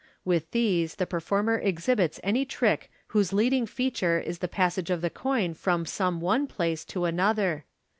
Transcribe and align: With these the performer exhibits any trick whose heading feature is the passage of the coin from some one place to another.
With 0.25 0.49
these 0.49 0.95
the 0.95 1.05
performer 1.05 1.59
exhibits 1.59 2.19
any 2.23 2.43
trick 2.43 2.89
whose 3.09 3.29
heading 3.29 3.67
feature 3.67 4.17
is 4.17 4.39
the 4.39 4.47
passage 4.47 4.89
of 4.89 5.01
the 5.01 5.11
coin 5.11 5.53
from 5.53 5.85
some 5.85 6.19
one 6.19 6.47
place 6.47 6.83
to 6.85 7.05
another. 7.05 7.65